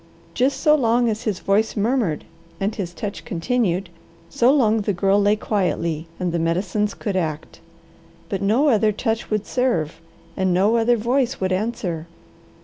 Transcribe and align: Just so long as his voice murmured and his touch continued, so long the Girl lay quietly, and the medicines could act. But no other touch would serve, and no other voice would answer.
Just 0.33 0.59
so 0.61 0.73
long 0.73 1.09
as 1.09 1.25
his 1.25 1.41
voice 1.41 1.77
murmured 1.77 2.25
and 2.59 2.73
his 2.73 2.91
touch 2.91 3.23
continued, 3.23 3.89
so 4.31 4.51
long 4.51 4.81
the 4.81 4.93
Girl 4.93 5.21
lay 5.21 5.35
quietly, 5.35 6.07
and 6.19 6.31
the 6.31 6.39
medicines 6.39 6.95
could 6.95 7.15
act. 7.15 7.59
But 8.27 8.41
no 8.41 8.69
other 8.69 8.91
touch 8.91 9.29
would 9.29 9.45
serve, 9.45 10.01
and 10.35 10.55
no 10.55 10.75
other 10.77 10.97
voice 10.97 11.39
would 11.39 11.51
answer. 11.51 12.07